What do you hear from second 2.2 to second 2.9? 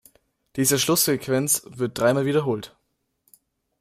wiederholt.